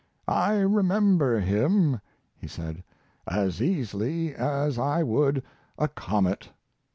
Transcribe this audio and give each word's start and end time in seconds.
"I 0.27 0.57
remember 0.57 1.39
him," 1.41 2.01
he 2.35 2.47
said, 2.47 2.83
"as 3.27 3.61
easily 3.61 4.33
as 4.33 4.79
I 4.79 5.03
would 5.03 5.43
a 5.77 5.87
comet." 5.87 6.49